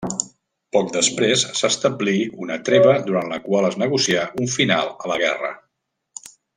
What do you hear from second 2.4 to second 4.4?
una treva durant la qual es negocià